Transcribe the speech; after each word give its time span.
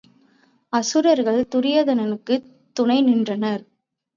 அசுரர்கள் 0.73 1.47
துரியனுக்குத் 1.55 2.49
துணை 2.73 3.01
நின்றனர். 3.01 3.63